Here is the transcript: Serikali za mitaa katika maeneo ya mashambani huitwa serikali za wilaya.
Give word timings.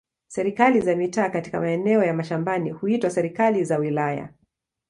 Serikali 0.27 0.81
za 0.81 0.95
mitaa 0.95 1.29
katika 1.29 1.59
maeneo 1.61 2.03
ya 2.03 2.13
mashambani 2.13 2.71
huitwa 2.71 3.09
serikali 3.09 3.63
za 3.63 3.77
wilaya. 3.77 4.29